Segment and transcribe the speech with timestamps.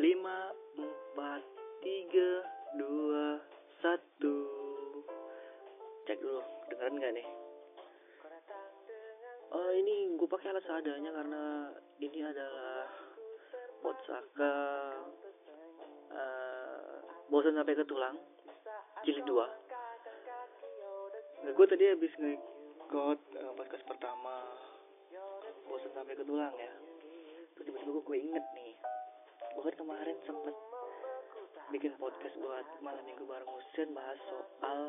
[0.00, 0.48] lima
[0.80, 1.44] empat
[1.84, 2.30] tiga
[2.80, 3.36] dua
[3.84, 4.36] satu.
[6.08, 6.40] Cek dulu
[6.72, 7.28] dengeran nggak nih?
[9.52, 11.42] Oh ini gue pakai alat seadanya karena
[12.00, 12.88] ini adalah
[13.84, 14.56] Botsaka
[16.16, 16.96] uh,
[17.28, 18.16] bosan sampai ke tulang
[19.04, 19.52] jilid dua.
[21.44, 24.48] Nah, gue tadi habis nge-got uh, podcast pertama
[25.68, 26.72] bosan sampai ke tulang ya.
[27.52, 28.69] Terus tiba-tiba gue inget nih
[29.50, 30.54] gue kan kemarin sempet
[31.74, 34.80] bikin podcast buat malam minggu bareng Husen bahas soal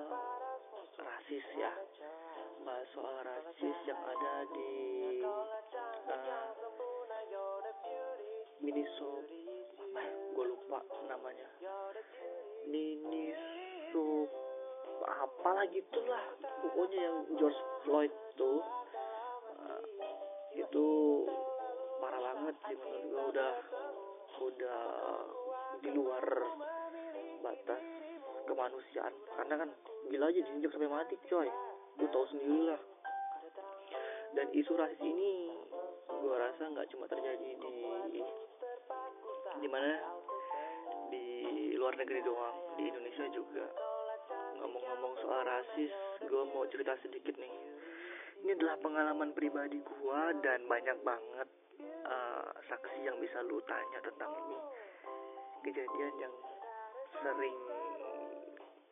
[1.02, 1.74] rasis ya.
[2.62, 4.72] Bahas soal rasis yang ada di
[5.26, 6.54] uh,
[8.62, 9.26] Miniso
[9.82, 10.02] apa
[10.38, 11.50] gue lupa namanya.
[12.70, 14.30] Miniso
[15.02, 16.26] apalah gitulah
[16.62, 18.62] pokoknya yang George Floyd tuh
[19.58, 19.82] uh,
[20.54, 20.88] itu
[21.98, 23.54] parah banget sih menurut gue udah
[24.42, 24.82] udah
[25.82, 26.26] di luar
[27.46, 27.84] batas
[28.50, 29.14] kemanusiaan.
[29.38, 29.70] Karena kan
[30.10, 31.50] gila aja diinjak sampai mati coy.
[32.02, 32.82] Gue tau sendiri lah.
[34.32, 35.54] Dan isu rasis ini
[36.08, 38.22] gue rasa nggak cuma terjadi di
[39.62, 39.94] di mana?
[41.12, 41.26] Di
[41.78, 42.58] luar negeri doang.
[42.80, 43.66] Di Indonesia juga.
[44.58, 45.92] Ngomong-ngomong soal rasis
[46.26, 47.61] gue mau cerita sedikit nih
[48.42, 51.48] ini adalah pengalaman pribadi gue dan banyak banget
[52.10, 54.58] uh, saksi yang bisa lu tanya tentang ini.
[55.62, 56.36] Kejadian yang
[57.22, 57.58] sering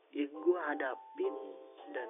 [0.10, 1.36] ya gue hadapin
[1.94, 2.10] dan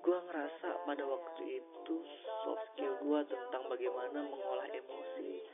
[0.00, 1.96] gue ngerasa pada waktu itu
[2.44, 5.44] soft skill gue tentang bagaimana mengolah emosi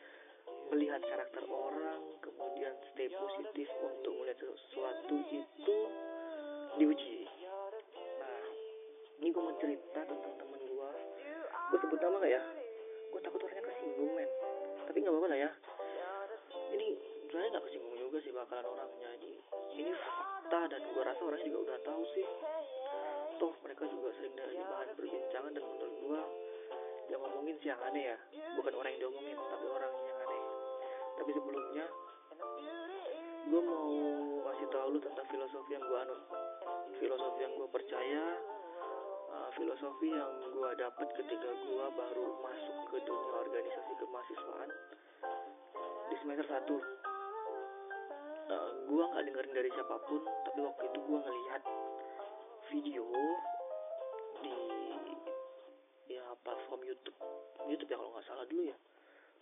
[0.70, 5.78] melihat karakter orang kemudian stay positif untuk melihat sesuatu itu
[6.78, 7.23] diuji
[9.22, 10.90] ini gue mau cerita tentang temen gue
[11.74, 12.42] gue sebut nama gak ya?
[13.10, 14.30] Gue takut orangnya kesinggung men.
[14.90, 15.50] Tapi nggak apa-apa lah ya.
[16.74, 16.86] Ini
[17.30, 19.08] sebenarnya nggak kesinggung juga sih bakalan orangnya.
[19.18, 19.30] Ini
[19.74, 22.26] ini fakta dan gue rasa orangnya juga udah tahu sih.
[23.38, 26.20] Toh mereka juga sering dari bahan perbincangan dan menurut gue
[27.10, 28.18] yang ngomongin sih yang aneh ya.
[28.58, 30.42] Bukan orang yang diomongin tapi orang yang aneh.
[31.18, 31.86] Tapi sebelumnya
[33.44, 33.88] gue mau
[34.50, 36.20] kasih tahu lu tentang filosofi yang gue anut.
[37.02, 38.22] Filosofi yang gue percaya
[39.34, 44.70] uh, filosofi yang gue dapet ketika gue baru masuk ke dunia organisasi kemahasiswaan
[46.08, 46.54] di semester 1
[48.54, 51.62] uh, gue nggak dengerin dari siapa pun tapi waktu itu gue ngelihat
[52.70, 53.06] video
[54.44, 54.56] di
[56.14, 57.16] ya platform YouTube.
[57.64, 58.76] YouTube ya kalau nggak salah dulu ya.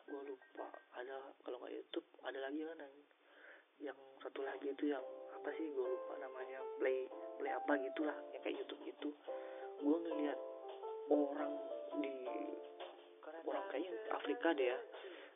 [0.06, 0.66] Gue lupa
[0.98, 2.94] ada kalau nggak YouTube ada lagi kan yang
[3.82, 5.02] yang satu lagi itu yang
[5.34, 7.10] apa sih gue lupa namanya play
[7.40, 9.10] play apa gitulah yang kayak YouTube gitu
[9.82, 10.38] gue ngeliat
[11.10, 11.52] orang
[11.98, 12.14] di
[13.42, 14.78] orang kayaknya Afrika deh ya.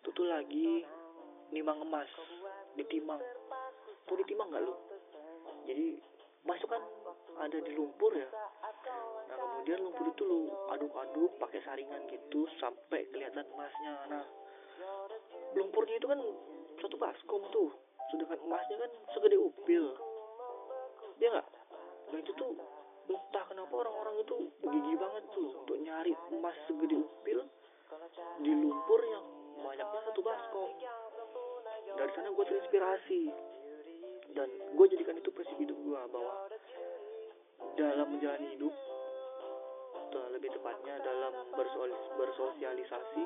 [0.03, 0.87] Itu tuh lagi
[1.51, 2.07] nimang emas
[2.79, 3.19] ditimang
[4.07, 4.75] tuh ditimang nggak lu?
[5.67, 5.99] Jadi
[6.47, 6.83] masuk kan
[7.43, 8.31] ada di lumpur ya?
[9.27, 10.41] Nah kemudian lumpur itu lu
[10.71, 13.95] aduk-aduk pakai saringan gitu sampai kelihatan emasnya.
[14.07, 14.25] Nah
[15.59, 16.21] lumpurnya itu kan
[16.78, 17.75] satu baskom tuh.
[18.15, 19.84] Sedangkan emasnya kan segede upil.
[21.19, 21.49] Dia nggak?
[22.15, 22.55] Nah itu tuh
[23.06, 24.37] entah kenapa orang-orang itu
[24.67, 27.39] gigi banget tuh untuk nyari emas segede upil
[28.43, 29.25] di lumpur yang
[29.62, 30.71] banyaknya satu baskom.
[31.97, 33.22] Dari sana gue terinspirasi.
[34.37, 36.34] Dan gue jadikan itu prinsip hidup gue bahwa
[37.81, 38.75] dalam menjalani hidup
[39.97, 41.33] atau lebih tepatnya dalam
[42.21, 43.25] bersosialisasi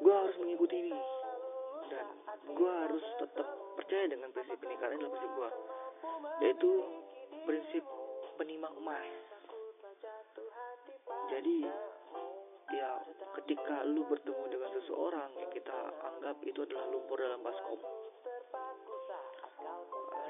[0.00, 1.00] gue harus mengikuti ini.
[1.92, 2.06] Dan
[2.56, 5.50] gue harus tetap percaya dengan prinsip ini karena adalah prinsip gue
[6.42, 6.70] yaitu
[7.46, 7.84] prinsip
[8.36, 9.06] penimang emas
[11.30, 11.56] jadi
[12.74, 12.90] ya
[13.42, 17.80] ketika lu bertemu dengan seseorang yang kita anggap itu adalah lumpur dalam baskom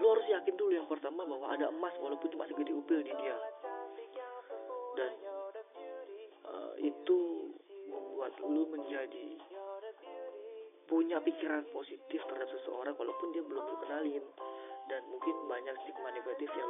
[0.03, 3.37] lu harus yakin dulu yang pertama bahwa ada emas walaupun cuma segede upil di dia.
[4.95, 5.13] Dan
[6.45, 7.21] uh, itu
[7.89, 9.39] membuat lu menjadi
[10.85, 13.77] punya pikiran positif terhadap seseorang walaupun dia belum lu
[14.85, 16.64] dan mungkin banyak stigma negatif yang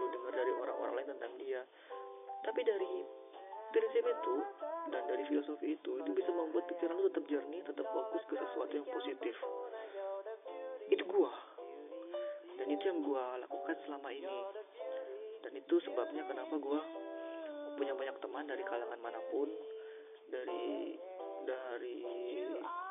[2.55, 3.03] tapi dari
[3.75, 4.35] prinsip itu
[4.95, 8.71] dan dari filosofi itu itu bisa membuat pikiran lu tetap jernih tetap fokus ke sesuatu
[8.79, 9.35] yang positif.
[10.87, 11.35] Itu gua.
[12.55, 14.39] Dan itu yang gua lakukan selama ini.
[15.43, 16.79] Dan itu sebabnya kenapa gua
[17.75, 19.50] punya banyak teman dari kalangan mana pun
[20.31, 20.95] dari
[21.50, 21.99] dari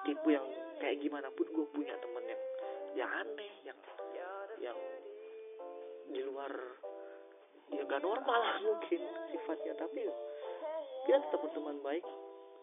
[0.04, 0.44] tipe yang
[0.84, 2.42] kayak gimana pun gue punya temen yang
[3.00, 3.80] yang aneh yang
[4.60, 4.80] yang
[6.12, 6.52] di luar
[7.74, 9.02] ya gak normal mungkin
[9.34, 10.06] sifatnya tapi
[11.04, 12.06] kita tetap berteman baik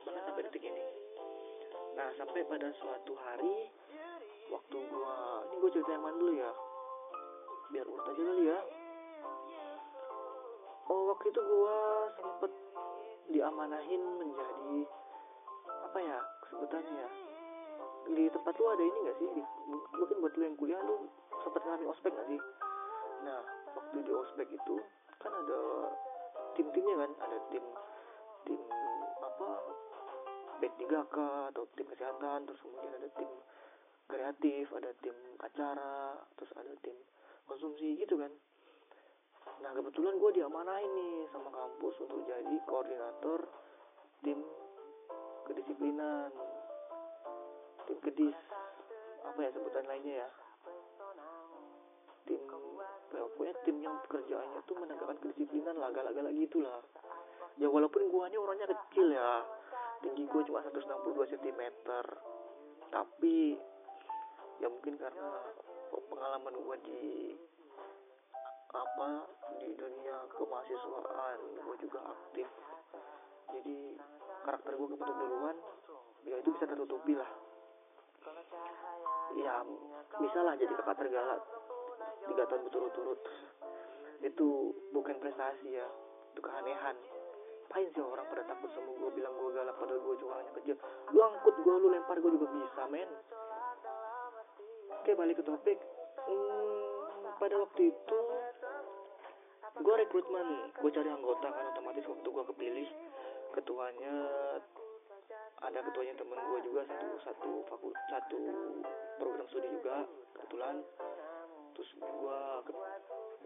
[0.07, 0.85] bahkan sampai detik ini.
[1.99, 3.69] Nah sampai pada suatu hari
[4.49, 5.17] waktu gue
[5.51, 6.51] ini gue cerita yang mana dulu ya.
[7.71, 8.59] Biar urut aja kali ya.
[10.91, 11.79] Oh waktu itu gue
[12.19, 12.53] sempet
[13.31, 14.79] diamanahin menjadi
[15.87, 16.19] apa ya
[16.51, 17.11] sebutannya ya
[18.11, 19.29] di tempat lu ada ini gak sih?
[19.39, 19.43] Di,
[19.95, 21.07] mungkin buat lu yang kuliah lu
[21.45, 22.41] sempet ngalamin ospek gak sih?
[23.23, 23.39] Nah
[23.77, 24.77] waktu di ospek itu
[25.21, 25.61] kan ada
[26.57, 27.65] tim-timnya kan ada tim
[28.49, 28.61] tim
[29.21, 29.49] apa
[30.61, 31.17] B3K
[31.53, 33.31] atau tim kesehatan terus kemudian ada tim
[34.09, 36.97] kreatif ada tim acara terus ada tim
[37.47, 38.33] konsumsi gitu kan.
[39.61, 43.45] Nah kebetulan gue diamanahin nih sama kampus untuk jadi koordinator
[44.25, 44.41] tim
[45.45, 46.31] kedisiplinan
[47.85, 48.39] tim kedis
[49.27, 50.29] apa ya sebutan lainnya ya?
[52.29, 52.41] Tim
[53.15, 56.81] ya, pokoknya tim yang pekerjaannya tuh menegakkan kedisiplinan lah galak-galak gitulah.
[57.59, 59.45] Ya walaupun guanya orangnya kecil ya.
[60.01, 61.63] Tinggi gue cuma 162 cm
[62.91, 63.55] tapi
[64.59, 65.29] ya mungkin karena
[65.93, 67.05] pengalaman gue di
[68.71, 69.29] apa
[69.61, 72.49] di dunia kemahasiswaan gue juga aktif.
[73.53, 74.01] Jadi
[74.47, 75.57] karakter gue kebentuk duluan
[76.25, 77.31] ya itu bisa tertutupi lah.
[79.37, 79.61] Ya
[80.17, 81.60] bisa lah jadi kakak tergalak
[82.31, 83.21] tiga tahun berturut-turut.
[84.23, 84.49] Itu
[84.95, 85.87] bukan prestasi ya
[86.31, 86.97] itu keanehan.
[87.71, 90.75] Ngapain sih orang pada takut sama gue bilang gue galak padahal gue cuma hanya kecil.
[91.15, 93.07] Lu angkut gue lu lempar gue juga bisa men.
[94.91, 95.79] Oke balik ke topik.
[96.27, 98.19] Hmm, pada waktu itu
[99.71, 102.89] gue rekrutmen gue cari anggota kan otomatis waktu gue kepilih
[103.55, 104.15] ketuanya
[105.63, 108.41] ada ketuanya temen gue juga satu satu fakult satu
[109.23, 110.05] program studi juga
[110.35, 110.83] kebetulan
[111.81, 112.41] terus gue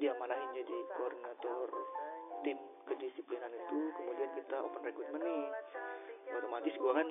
[0.02, 1.70] dia manahin jadi koordinator
[2.42, 3.94] tim kedisiplinan itu.
[3.94, 5.46] Kemudian kita open recruitment nih.
[6.34, 7.08] Otomatis gue kan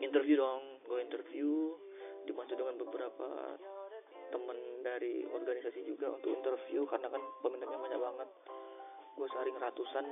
[0.00, 0.80] interview dong.
[0.88, 1.76] Gue interview
[2.24, 3.28] dibantu dengan beberapa
[4.32, 8.28] temen dari organisasi juga untuk interview karena kan peminatnya banyak banget.
[9.12, 10.06] Gue saring ratusan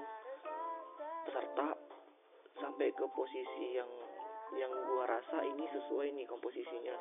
[1.25, 1.81] peserta
[2.61, 3.89] sampai ke posisi yang
[4.53, 6.93] yang gue rasa ini sesuai nih komposisinya.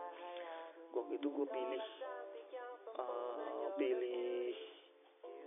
[0.96, 1.84] Waktu itu gue pilih
[3.80, 4.52] pilih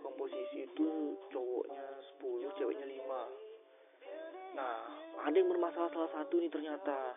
[0.01, 1.87] komposisi itu cowoknya
[2.17, 7.15] 10 ceweknya 5 nah ada yang bermasalah salah satu nih ternyata.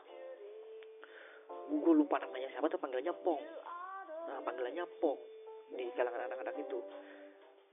[1.65, 3.41] Gue lupa namanya siapa tuh panggilannya Pong.
[4.29, 5.17] Nah panggilannya Pong
[5.73, 6.79] di kalangan anak-anak itu.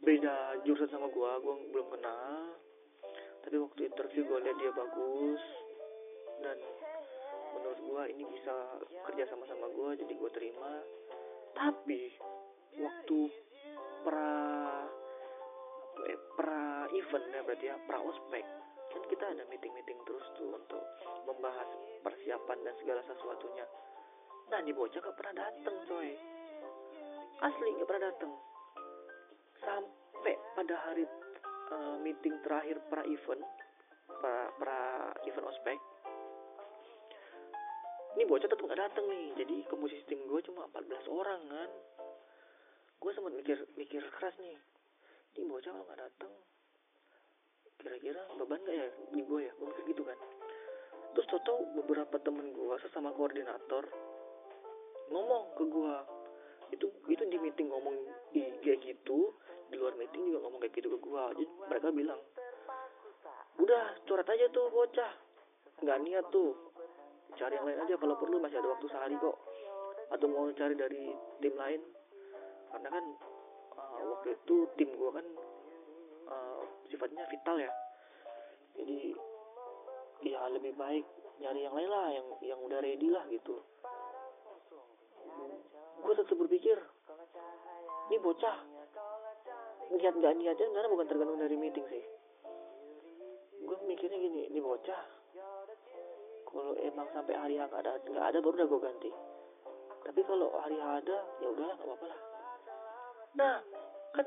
[0.03, 2.57] Beda jurusan sama gue gue belum kenal.
[3.45, 5.43] Tapi waktu interview gue lihat dia bagus.
[6.41, 6.59] Dan
[7.53, 8.55] menurut gue ini bisa
[9.11, 10.81] kerja sama sama gue jadi gue terima.
[11.53, 12.09] Tapi
[12.79, 13.21] waktu
[14.03, 14.33] pra
[16.09, 18.45] eh, pra event ya berarti ya pra ospek.
[18.93, 20.85] Kan kita ada meeting meeting terus tuh untuk
[21.25, 21.69] membahas
[22.05, 23.67] persiapan dan segala sesuatunya.
[24.53, 26.11] Nah di bocah gak pernah dateng coy.
[27.41, 28.33] Asli gak pernah dateng.
[29.63, 31.05] Sampai pada hari
[31.73, 33.43] uh, meeting terakhir pra event
[34.21, 34.79] pra, pra
[35.25, 35.81] event ospek
[38.13, 39.27] ini bocah tetap gak dateng nih.
[39.41, 41.71] Jadi komposisi tim gue cuma 14 orang kan
[43.03, 44.55] gue sempat mikir mikir keras nih.
[45.35, 46.33] Ini bocah kalau gak dateng
[47.83, 48.87] kira-kira beban gak ya?
[49.11, 50.19] Di gue ya gue mikir gitu kan.
[51.13, 53.85] Terus tau beberapa temen gue sesama koordinator
[55.11, 55.95] ngomong ke gue
[56.73, 57.93] itu itu di meeting ngomong
[58.33, 59.35] kayak gitu
[59.69, 62.21] di luar meeting juga ngomong kayak gitu ke gue jadi mereka bilang
[63.61, 65.13] udah coret aja tuh bocah.
[65.83, 66.55] Nggak niat tuh.
[67.35, 69.37] Cari yang lain aja kalau perlu masih ada waktu sehari kok.
[70.13, 71.11] Atau mau cari dari
[71.41, 71.81] tim lain
[72.73, 73.05] karena kan
[73.77, 75.27] uh, waktu itu tim gue kan
[76.33, 77.73] uh, sifatnya vital ya.
[78.73, 79.13] Jadi
[80.23, 81.05] ya lebih baik
[81.43, 83.61] nyari yang lain lah yang yang udah ready lah gitu.
[86.03, 86.79] Gue tetap berpikir
[88.11, 88.57] ini bocah
[89.93, 92.05] niat gak niatnya karena bukan tergantung dari meeting sih.
[93.63, 95.03] Gue mikirnya gini ini bocah
[96.53, 99.11] kalau emang sampai hari nggak ada nggak ada baru udah gue ganti.
[100.03, 102.32] Tapi kalau hari ada ya udahlah nggak apa-apa lah
[103.33, 103.65] nah
[104.13, 104.27] kan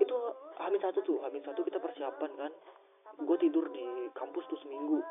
[0.00, 0.16] itu
[0.56, 2.52] hamil satu tuh hamil satu kita persiapan kan.
[3.22, 5.04] Gue tidur di kampus tuh seminggu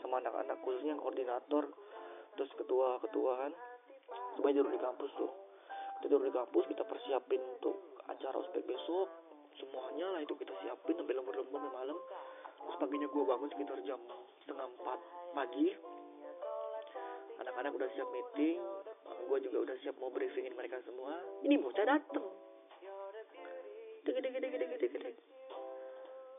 [0.00, 1.68] sama anak-anak khususnya koordinator
[2.34, 3.52] terus ketua ketuaan
[4.34, 5.32] semuanya tidur di kampus tuh.
[6.00, 9.08] Tidur di kampus kita persiapin untuk acara ospek besok.
[9.54, 11.98] Semuanya lah itu kita siapin sampai lembur-lembur sampai malam.
[12.64, 14.00] Terus paginya gue bangun sekitar jam
[14.42, 14.98] setengah empat
[15.36, 15.68] pagi.
[17.44, 18.58] Anak-anak udah siap meeting
[19.24, 21.16] gue juga udah siap mau briefingin mereka semua.
[21.42, 22.26] Ini bocah dateng.
[24.04, 25.10] Gede gede gede gede gede gede.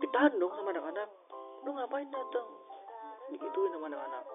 [0.01, 1.09] Ditahan dong sama anak-anak.
[1.65, 2.47] Lu ngapain dateng?
[3.33, 4.25] Digituin sama anak-anak.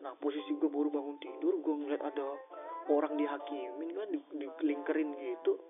[0.00, 2.26] Nah posisi gue baru bangun tidur gue ngeliat ada
[2.90, 5.60] orang dihakimin kan di, dikelingkerin gitu.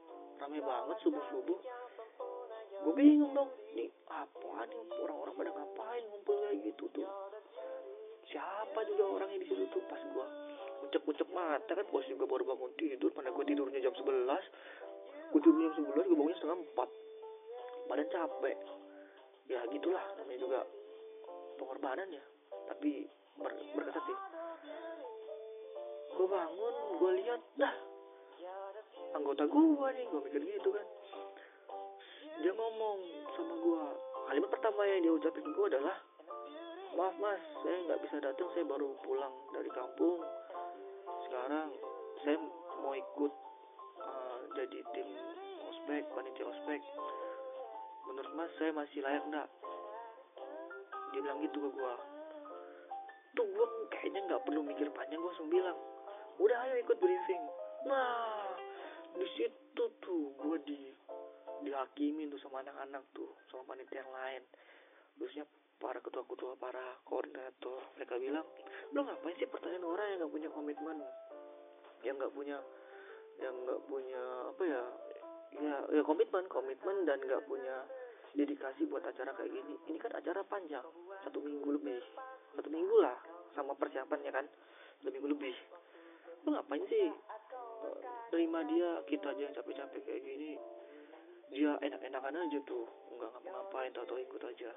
[0.41, 1.61] Rame banget subuh subuh
[2.81, 7.09] gue bingung dong nih apa nih orang-orang pada ngapain ngumpul kayak gitu tuh?
[8.25, 10.27] Siapa juga orangnya di situ tuh pas gue
[10.91, 14.03] ucap-ucap mata kan posisi gue baru bangun tidur mana gue tidurnya jam 11
[15.31, 17.01] gue tidurnya jam 11 gue bangunnya setengah 4
[17.91, 18.59] badan capek.
[19.51, 20.61] Ya gitulah namanya juga
[21.59, 22.23] pengorbanan ya.
[22.71, 23.03] Tapi
[23.35, 24.19] ber, berkesan sih.
[26.15, 27.75] Gue bangun gue lihat dah.
[29.19, 30.87] Anggota gue nih gue mikir gitu kan.
[32.41, 32.99] Dia ngomong
[33.35, 33.83] sama gue
[34.31, 35.99] kalimat pertama yang dia ucapin gue adalah
[36.95, 40.23] maaf mas saya nggak bisa datang saya baru pulang dari kampung
[41.31, 41.71] sekarang
[42.27, 42.43] saya
[42.83, 43.33] mau ikut
[44.03, 45.09] uh, jadi tim
[45.71, 46.83] ospek panitia ospek.
[48.11, 49.49] Menurut mas saya masih layak nggak?
[51.15, 51.95] Dia bilang gitu ke gue
[53.39, 55.79] tuh gue kayaknya nggak perlu mikir panjang gue langsung bilang
[56.43, 57.45] udah ayo ikut briefing.
[57.87, 58.59] Nah
[59.15, 60.91] di situ tuh gue di
[61.63, 64.43] dihakimin tuh sama anak-anak tuh sama panitia yang lain.
[65.15, 65.47] Terusnya
[65.79, 68.45] para ketua-ketua para koordinator mereka bilang
[68.93, 70.99] lo ngapain sih pertanyaan orang yang nggak punya komitmen
[72.05, 72.59] yang nggak punya
[73.41, 74.83] yang nggak punya apa ya
[75.51, 77.85] ya ya komitmen komitmen dan nggak punya
[78.35, 79.75] dedikasi buat acara kayak gini.
[79.91, 80.87] Ini kan acara panjang
[81.27, 82.03] satu minggu lebih.
[82.55, 83.19] Satu minggu lah
[83.55, 84.47] sama persiapannya kan
[85.03, 85.57] satu minggu lebih.
[86.47, 87.11] Lo ngapain sih
[88.31, 90.55] terima dia kita aja yang capek-capek kayak gini?
[91.51, 92.87] Dia enak-enakan aja tuh
[93.19, 94.71] nggak ngapa-ngapain tau tau ikut aja.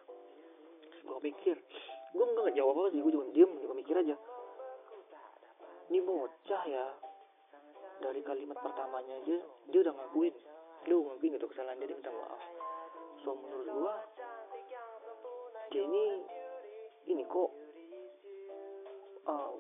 [1.04, 1.58] Gue mikir
[2.14, 4.16] gue nggak jawab apa sih gue cuma diem gue mikir aja.
[5.94, 6.86] Ini bocah ya
[8.04, 9.38] dari kalimat pertamanya aja
[9.72, 10.36] dia udah ngakuin.
[10.84, 12.44] Dia udah ngakuin gitu kesalahan dia, minta maaf.
[13.24, 13.94] So menurut gue
[15.72, 16.04] dia ini
[17.08, 17.50] ini kok
[19.32, 19.52] uh,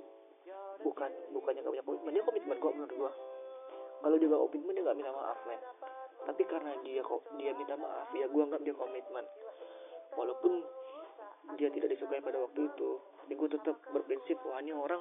[0.84, 2.12] bukan bukannya gak punya komitmen.
[2.12, 3.12] Dia komitmen kok menurut gue
[4.04, 5.62] kalau dia gak komitmen dia gak minta maaf men.
[6.28, 9.24] Tapi karena dia kok dia minta maaf ya gue anggap dia komitmen.
[10.14, 10.54] Walaupun
[11.56, 12.90] dia tidak disukai pada waktu itu
[13.24, 15.00] jadi gue tetap berprinsip wah ini orang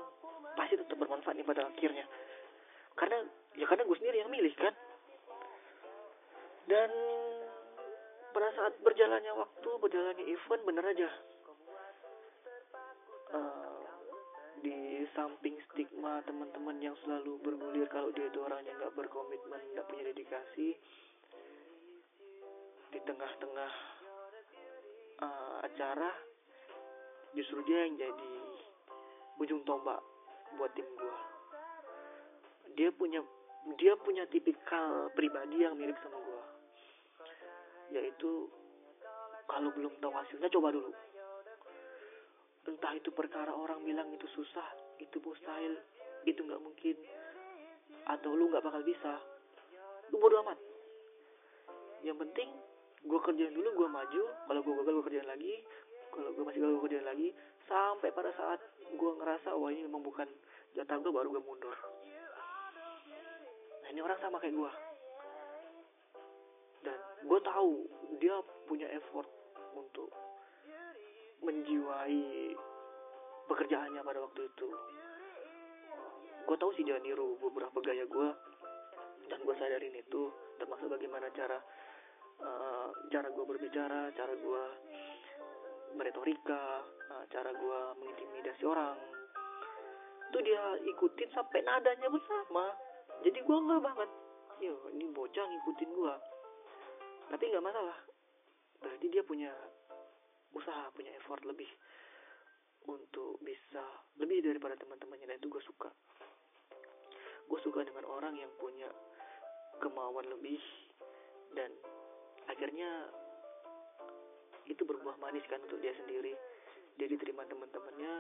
[0.55, 2.05] pasti tetap bermanfaat nih pada akhirnya
[2.97, 3.19] karena
[3.57, 4.75] ya karena gue sendiri yang milih kan?
[6.69, 6.91] Dan
[8.33, 11.09] pada saat berjalannya waktu berjalannya event bener aja.
[13.33, 13.83] Uh,
[14.63, 20.05] di samping stigma teman-teman yang selalu bergulir kalau dia itu orangnya nggak berkomitmen nggak punya
[20.13, 20.77] dedikasi
[22.93, 23.73] di tengah-tengah
[25.25, 26.13] uh, acara
[27.33, 28.35] justru dia yang jadi
[29.41, 29.99] ujung tombak
[30.61, 31.32] buat tim gua
[32.77, 33.21] dia punya
[33.79, 36.45] dia punya tipikal pribadi yang mirip sama gua.
[37.93, 38.51] Yaitu
[39.47, 40.91] kalau belum tahu hasilnya coba dulu.
[42.63, 44.67] Entah itu perkara orang bilang itu susah
[45.03, 45.75] itu mustahil
[46.23, 46.95] itu nggak mungkin
[48.07, 49.19] atau lu nggak bakal bisa
[50.11, 50.59] lu bodo amat.
[52.03, 52.49] Yang penting
[53.03, 55.55] gue kerjain dulu gue maju kalau gue gagal gue kerjain lagi
[56.15, 57.29] kalau gue masih gagal gue kerjain lagi
[57.67, 58.61] sampai pada saat
[58.95, 60.29] gue ngerasa wah ini memang bukan
[60.79, 61.75] jatah gue baru gue mundur
[63.93, 64.73] ini orang sama kayak gue
[66.83, 67.73] dan gue tahu
[68.19, 69.29] dia punya effort
[69.77, 70.09] untuk
[71.45, 72.55] menjiwai
[73.51, 74.69] pekerjaannya pada waktu itu.
[76.43, 78.29] Gue tahu sih dia niru beberapa gaya gue
[79.31, 81.59] dan gue sadarin itu termasuk bagaimana cara
[82.43, 84.63] uh, cara gue berbicara cara gue
[85.95, 86.83] meretorika
[87.13, 88.99] uh, cara gue mengintimidasi orang.
[90.33, 92.73] Itu dia ikutin sampai nadanya bersama
[93.23, 94.11] jadi gue nggak banget.
[94.63, 96.15] Yo ini bocah ngikutin gue
[97.33, 97.99] tapi nggak masalah.
[98.83, 99.51] Berarti dia punya
[100.53, 101.71] usaha punya effort lebih
[102.85, 103.83] untuk bisa
[104.19, 105.33] lebih daripada teman-temannya.
[105.33, 105.91] Dan itu gue suka.
[107.47, 108.91] Gue suka dengan orang yang punya
[109.81, 110.61] kemauan lebih
[111.57, 111.73] dan
[112.47, 113.11] akhirnya
[114.71, 116.35] itu berbuah manis kan untuk dia sendiri.
[117.01, 118.13] Dia diterima teman-temannya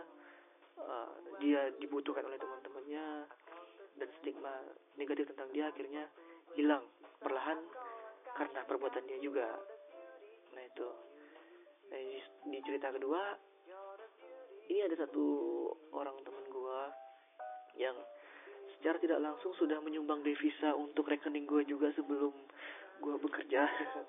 [0.81, 3.29] uh, dia dibutuhkan oleh teman-temannya
[3.97, 4.55] dan stigma
[4.97, 6.05] negatif tentang dia akhirnya
[6.57, 6.85] hilang
[7.21, 7.59] perlahan
[8.37, 9.49] karena perbuatan dia juga.
[10.57, 10.89] Nah itu.
[11.93, 12.01] Nah,
[12.49, 13.37] di cerita kedua
[14.73, 15.25] ini ada satu
[15.93, 16.89] orang teman gua
[17.77, 17.97] yang
[18.79, 22.35] secara tidak langsung sudah menyumbang devisa untuk rekening gue juga sebelum
[22.99, 23.63] gue bekerja.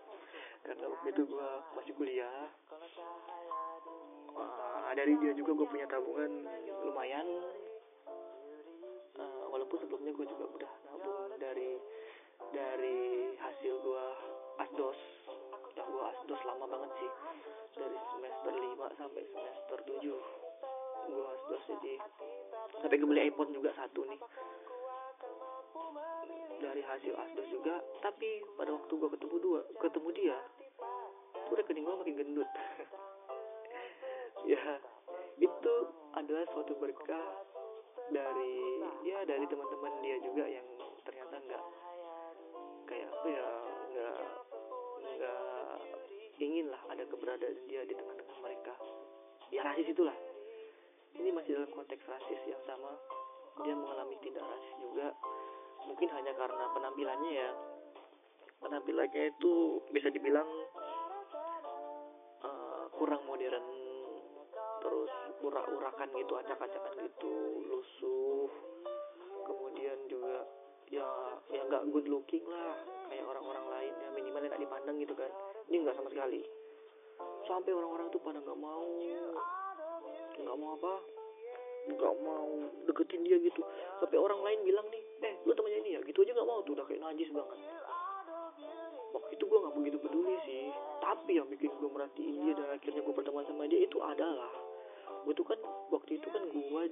[0.65, 2.49] Karena waktu itu gue masih kuliah.
[4.33, 6.47] Uh, dari dia juga gue punya tabungan
[6.81, 7.27] lumayan
[9.73, 11.71] walaupun sebelumnya gue juga udah nabung dari
[12.53, 12.99] dari
[13.41, 14.05] hasil gue
[14.61, 14.99] asdos.
[15.73, 17.11] Ya gue asdos lama banget sih.
[17.73, 21.93] Dari semester 5 sampai semester 7 gue asdos jadi
[22.85, 24.21] sampai gue beli iPhone juga satu nih.
[26.61, 30.37] Dari hasil asdos juga tapi pada waktu gue ketemu dua ketemu dia
[31.49, 32.49] tuh rekening gue makin gendut.
[34.43, 34.59] Ya
[35.39, 35.75] itu
[36.11, 37.52] adalah suatu berkah
[38.11, 38.55] dari
[39.07, 40.67] ya dari teman-teman dia juga yang
[41.07, 41.63] ternyata nggak
[42.89, 43.47] kayak apa ya
[43.93, 44.19] nggak
[45.03, 45.53] nggak
[46.43, 48.73] ingin lah ada keberadaan dia di tengah-tengah mereka.
[49.53, 50.15] Ya rasis itulah.
[51.13, 52.97] Ini masih dalam konteks rasis yang sama.
[53.61, 55.13] Dia mengalami tindak rasis juga.
[55.85, 57.49] Mungkin hanya karena penampilannya ya.
[58.59, 60.47] Penampilannya itu bisa dibilang
[62.41, 63.65] uh, kurang modern.
[64.81, 65.11] Terus
[65.43, 67.33] urak-urakan gitu acak-acakan gitu
[67.67, 67.82] lusuh
[71.73, 72.77] nggak good looking lah
[73.09, 75.31] kayak orang-orang lain ya minimal nggak dipandang gitu kan.
[75.73, 76.45] Ini nggak sama sekali.
[77.49, 78.85] Sampai orang-orang tuh pada nggak mau
[80.37, 80.93] nggak mau apa
[81.89, 82.49] nggak mau
[82.85, 83.65] deketin dia gitu.
[83.97, 85.99] Sampai orang lain bilang nih eh lu temannya ini ya?
[86.05, 87.57] Gitu aja nggak mau tuh udah kayak najis banget.
[89.17, 90.69] Waktu itu gue nggak begitu peduli sih.
[91.01, 94.53] Tapi yang bikin gue merhatiin dia dan akhirnya gue berteman sama dia itu adalah
[95.25, 95.57] gue tuh kan
[95.89, 96.83] waktu itu kan gue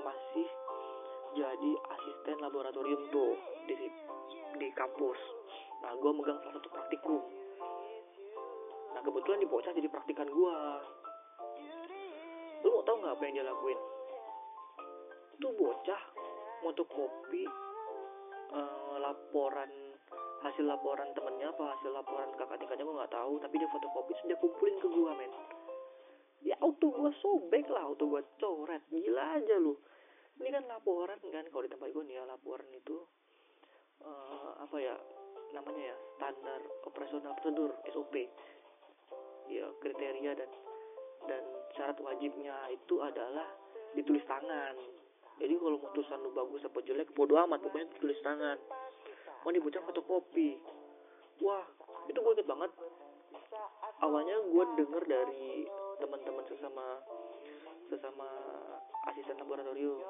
[0.00, 0.48] masih
[1.36, 3.34] jadi asisten laboratorium tuh
[3.66, 3.74] di
[4.58, 5.20] di kampus.
[5.82, 7.42] Nah gue megang salah satu praktikum
[8.92, 10.56] nah kebetulan di bocah jadi praktikan gue
[12.62, 13.78] lu mau tau nggak apa yang dia lakuin?
[15.42, 16.02] Tuh bocah
[16.62, 17.42] motokopi
[18.54, 19.66] uh, laporan
[20.46, 24.26] hasil laporan temennya apa hasil laporan kakak tingkatnya gue nggak tahu tapi dia fotokopi terus
[24.30, 25.32] dia kumpulin ke gue men.
[26.46, 28.82] Ya auto gue sobek lah auto gue coret.
[28.94, 29.74] Gila aja lu.
[30.38, 33.02] Ini kan laporan kan kalau di tempat gue nih ya laporan itu
[34.02, 34.94] uh, apa ya
[35.52, 38.14] namanya ya standar operasional prosedur SOP
[39.50, 40.50] ya kriteria dan
[41.28, 41.42] dan
[41.76, 43.46] syarat wajibnya itu adalah
[43.94, 44.74] ditulis tangan.
[45.38, 48.58] Jadi kalau tulisan lu bagus apa jelek bodo amat pokoknya tulis tangan.
[49.42, 50.58] Mau dibocah fotokopi.
[51.42, 51.66] Wah
[52.06, 52.70] itu gue inget banget.
[54.02, 55.66] Awalnya gue denger dari
[55.98, 56.86] teman-teman sesama
[57.90, 58.28] sesama
[59.12, 60.00] asisten laboratorium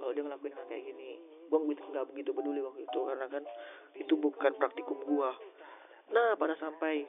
[0.00, 1.20] kalau dia ngelakuin hal kayak gini
[1.52, 3.42] gue nggak begitu peduli waktu itu karena kan
[4.00, 5.30] itu bukan praktikum gue
[6.10, 7.04] nah pada sampai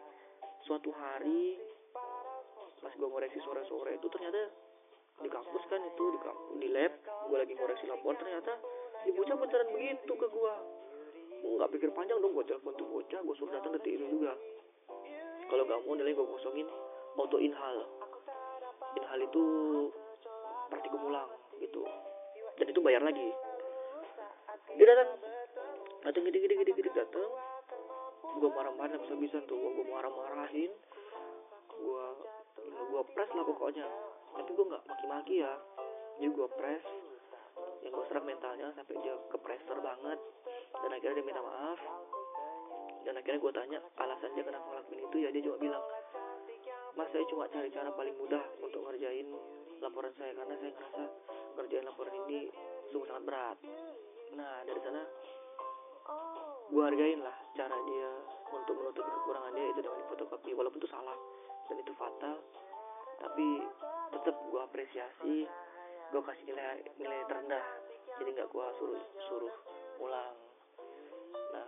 [0.67, 1.55] suatu hari
[2.83, 4.51] pas gue ngoreksi sore-sore itu ternyata
[5.21, 6.93] di kampus kan itu di kampus di lab
[7.31, 8.53] gue lagi ngoreksi laporan ternyata
[9.07, 10.53] di bocah beneran begitu ke gue
[11.41, 14.37] gue nggak pikir panjang dong gue telepon tuh bocah gue suruh datang ke TIRU juga.
[15.49, 16.69] Kalau gak mau nilai gue kosongin
[17.17, 17.81] auto inhal.
[18.93, 19.43] Inhal itu
[20.69, 21.81] praktikum ulang gitu
[22.61, 23.25] dan itu bayar lagi.
[24.77, 25.09] Dia datang.
[26.05, 27.29] Datang gede gede gede gede datang.
[28.37, 30.69] Gue marah-marah bisa bisa tuh gue marah-marahin.
[31.73, 32.05] Gue
[32.69, 33.89] gue press lah pokoknya.
[34.37, 35.53] Tapi gue nggak maki-maki ya.
[36.21, 36.85] Jadi gue press.
[37.81, 40.21] Yang gue serang mentalnya sampai dia ke pressure banget.
[40.77, 41.81] Dan akhirnya dia minta maaf.
[43.01, 45.17] Dan akhirnya gue tanya alasan dia kenapa ngelakuin itu?
[45.17, 45.81] Ya dia cuma bilang
[46.91, 49.23] mas saya cuma cari cara paling mudah untuk ngerjain
[49.79, 51.03] laporan saya karena saya ngerasa
[51.57, 52.49] ngerjain laporan ini
[52.91, 53.57] sungguh sangat berat.
[54.37, 55.01] Nah dari sana
[56.71, 58.11] gue hargain lah cara dia
[58.51, 61.17] untuk menutupi kekurangan dia itu dengan fotokopi walaupun itu salah
[61.67, 62.35] dan itu fatal.
[63.21, 63.47] Tapi
[64.17, 65.35] tetap gue apresiasi
[66.11, 67.65] gue kasih nilai nilai terendah.
[68.19, 69.55] Jadi nggak gue suruh suruh
[70.01, 70.35] ulang
[71.51, 71.67] nah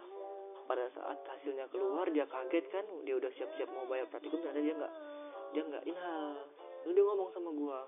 [0.63, 2.85] pada saat hasilnya keluar dia kaget kan?
[3.03, 4.93] Dia udah siap-siap mau bayar praktikum ternyata dia nggak
[5.53, 6.33] dia nggak inhal
[6.83, 7.79] lalu dia ngomong sama gue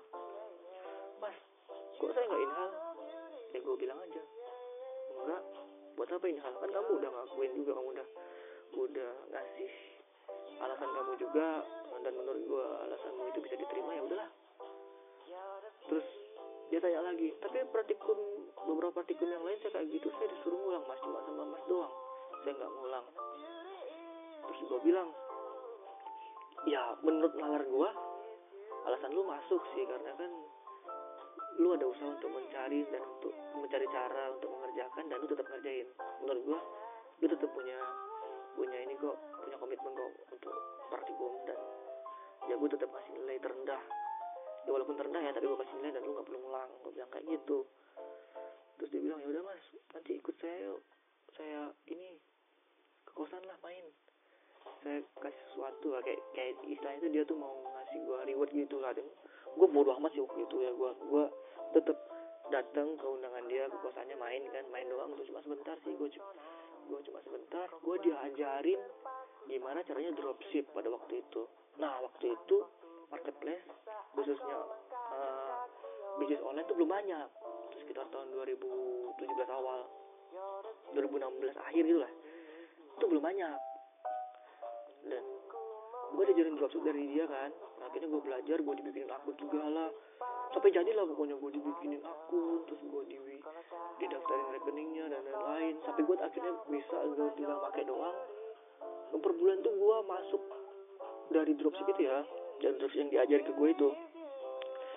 [1.18, 1.36] mas
[1.96, 2.70] kok saya nggak inhal?
[3.52, 4.22] Ya gue bilang aja.
[5.16, 5.42] Enggak.
[5.96, 6.52] Buat apa inhal?
[6.60, 8.08] Kan kamu udah ngakuin juga kamu udah
[8.76, 9.72] udah ngasih
[10.60, 11.48] alasan kamu juga.
[12.04, 14.30] Dan menurut gue alasanmu itu bisa diterima ya udahlah.
[15.90, 16.06] Terus
[16.66, 18.18] dia tanya lagi tapi praktikum
[18.66, 21.00] beberapa praktikum yang lain saya kayak gitu saya disuruh ngulang mas.
[21.00, 21.94] Cuma sama mas doang.
[22.44, 23.06] Saya nggak ngulang.
[24.46, 25.08] Terus gue bilang
[26.66, 27.90] ya menurut nalar gue
[28.86, 29.82] alasan lu masuk sih.
[29.88, 30.30] Karena kan
[31.56, 35.88] lu ada usaha untuk mencari dan untuk mencari cara untuk mengerjakan dan lu tetap ngerjain.
[36.20, 36.60] Menurut gue
[37.24, 37.78] lu tetap punya
[38.56, 40.56] punya ini kok punya komitmen kok untuk
[40.92, 41.58] praktikum dan
[42.48, 43.82] ya gue tetap kasih nilai terendah.
[44.66, 46.70] Ya walaupun terendah ya tapi gue kasih nilai dan lu nggak perlu ngulang.
[46.84, 47.58] Gue bilang kayak gitu.
[48.76, 49.64] Terus dia bilang ya udah mas
[49.96, 50.80] nanti ikut saya yuk.
[51.32, 52.20] Saya ini
[53.08, 53.84] ke kosan lah main.
[54.84, 58.76] Saya kasih sesuatu lah kayak kayak istilahnya itu dia tuh mau ngasih gue reward gitu
[58.76, 59.08] lah dan
[59.56, 60.70] gue bodo amat sih waktu itu ya.
[60.76, 61.24] Gue gue
[61.72, 61.96] tetep
[62.52, 65.16] datang ke undangan dia ke kosannya main kan main doang.
[65.16, 66.08] Tuh cuma sebentar sih gue
[66.86, 67.66] gue cuma sebentar.
[67.80, 68.80] Gue diajarin
[69.48, 71.42] gimana caranya dropship pada waktu itu.
[71.80, 72.56] Nah waktu itu
[73.10, 73.66] marketplace
[74.14, 74.58] khususnya
[75.12, 75.64] uh,
[76.20, 77.28] bisnis online tuh belum banyak.
[77.80, 79.88] Sekitar tahun 2017 awal.
[80.92, 82.12] 2016 akhir gitu lah
[82.96, 83.58] itu belum banyak.
[85.06, 85.24] Dan
[86.14, 87.50] gue diajarin dropship dari dia kan.
[87.80, 89.90] Nah, akhirnya gue belajar gue dibikinin akun juga lah.
[90.54, 93.16] Sampai jadilah pokoknya gue dibikinin akun terus gue di
[93.96, 95.74] didaftarin rekeningnya dan lain-lain.
[95.82, 98.16] Sampai gue akhirnya bisa gue tinggal pakai doang.
[99.10, 100.42] Dan per bulan tuh gue masuk
[101.34, 102.22] dari dropship itu ya.
[102.62, 103.88] Dan dropship yang diajar ke gue itu.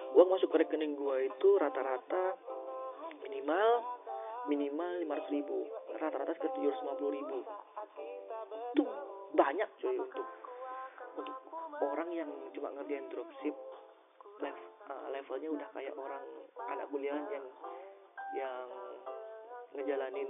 [0.10, 2.34] Gue masuk ke rekening gue itu rata-rata
[3.26, 3.70] minimal
[4.50, 5.58] minimal 500 ribu.
[6.00, 7.38] Rata-rata sekitar 750 ribu.
[8.74, 8.84] Itu
[9.38, 10.26] banyak cuy untuk
[11.80, 13.56] orang yang cuma ngerjain dropship
[14.40, 16.24] level, uh, levelnya udah kayak orang
[16.70, 17.46] anak kuliah yang
[18.36, 18.68] yang
[19.76, 20.30] ngejalanin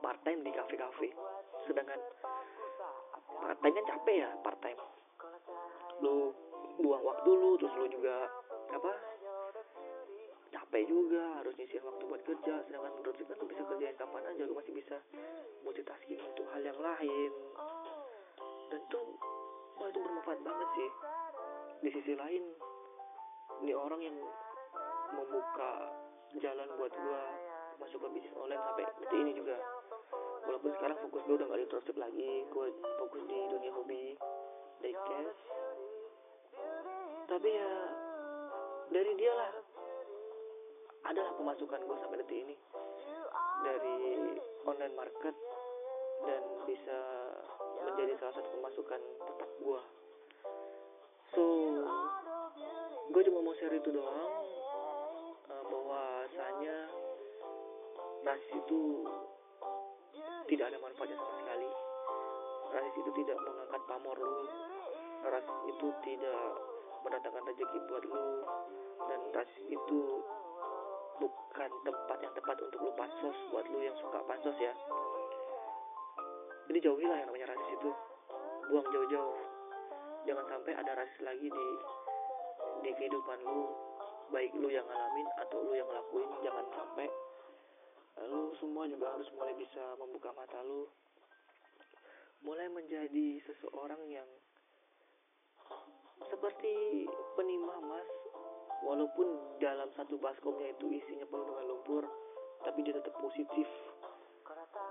[0.00, 1.08] part time di kafe-kafe.
[1.68, 2.00] Sedangkan
[3.40, 4.80] part time kan capek ya part time
[6.00, 6.32] lu
[6.80, 8.24] buang waktu lu terus lu juga
[8.72, 8.92] apa
[10.48, 12.54] capek juga harus nyisihin waktu buat kerja.
[12.64, 14.96] Sedangkan menurut kan lu bisa kerjain kapan aja lu masih bisa
[15.64, 17.30] multitasking untuk hal yang lain
[18.70, 19.18] dan tuh
[19.76, 20.90] wah itu bermanfaat banget sih.
[21.80, 22.42] Di sisi lain
[23.66, 24.16] ini orang yang
[25.10, 25.90] membuka
[26.38, 27.22] jalan buat gua
[27.82, 29.56] masuk ke bisnis online sampai detik ini juga.
[30.46, 32.66] Walaupun sekarang fokus gue udah gak di dropship lagi gue
[32.98, 34.16] fokus di dunia hobi
[34.80, 35.40] diecast
[37.30, 37.72] tapi ya
[38.90, 39.50] dari dia lah.
[41.00, 42.56] Adalah pemasukan gue sampai detik ini.
[43.64, 43.98] Dari
[44.66, 45.36] online market
[46.26, 46.98] dan bisa
[47.84, 49.80] menjadi salah satu pemasukan tetap gue
[51.32, 51.44] so
[53.10, 54.16] gue cuma mau share itu doang
[55.50, 56.76] uh, bahwasanya
[58.24, 58.80] rasis itu
[60.50, 61.70] tidak ada manfaatnya sama sekali.
[62.74, 64.44] Rasis itu tidak mengangkat pamor lu.
[65.22, 66.42] Rasis itu tidak
[67.06, 68.24] mendatangkan rezeki buat lu.
[69.06, 70.00] Dan rasis itu
[71.22, 74.74] bukan tempat yang tepat untuk lu pansos buat lu yang suka pansos ya
[76.70, 77.90] jadi jauhilah yang namanya rasis itu.
[78.70, 79.38] Buang jauh-jauh.
[80.22, 81.68] Jangan sampai ada rasis lagi di
[82.86, 83.74] di kehidupan lu.
[84.30, 87.10] Baik lu yang ngalamin atau lu yang ngelakuin jangan sampai.
[88.22, 90.86] Lu semua juga harus mulai bisa membuka mata lu.
[92.46, 94.30] Mulai menjadi seseorang yang
[96.30, 97.02] seperti
[97.34, 98.08] penimah emas
[98.86, 102.06] walaupun dalam satu baskomnya itu isinya penuh dengan lumpur
[102.62, 103.66] tapi dia tetap positif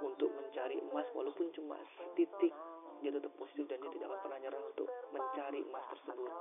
[0.03, 1.77] untuk mencari emas walaupun cuma
[2.15, 2.53] titik
[2.99, 6.31] dia tetap positif dan dia tidak akan pernah nyerah untuk mencari emas tersebut.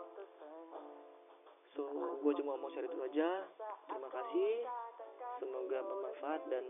[1.71, 1.83] So
[2.19, 3.47] gue cuma mau share itu aja.
[3.87, 4.53] Terima kasih.
[5.39, 6.65] Semoga bermanfaat dan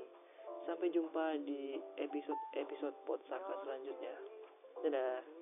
[0.68, 4.12] sampai jumpa di episode episode podcast selanjutnya.
[4.84, 5.37] Dadah